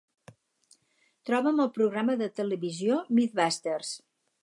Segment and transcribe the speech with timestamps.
[1.31, 3.97] Troba'm el programa de televisió MythBusters